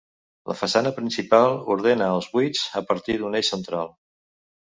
[0.51, 3.93] La façana principal ordena els buits a partir d’un eix central.